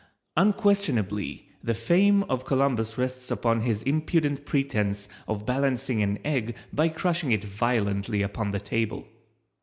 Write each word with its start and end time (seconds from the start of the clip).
Unquestionably 0.35 1.47
the 1.63 1.75
fame 1.75 2.23
of 2.23 2.43
Columbus 2.43 2.97
rests 2.97 3.29
upon 3.29 3.61
his 3.61 3.83
impudent 3.83 4.45
pretense 4.47 5.07
of 5.27 5.45
balancing 5.45 6.01
an 6.01 6.17
egg 6.25 6.57
by 6.73 6.89
crushing 6.89 7.31
it 7.31 7.43
violently 7.43 8.23
upon 8.23 8.49
the 8.49 8.59
table. 8.59 9.07